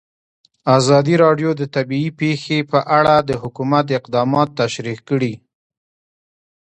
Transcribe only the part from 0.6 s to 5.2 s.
ازادي راډیو د طبیعي پېښې په اړه د حکومت اقدامات تشریح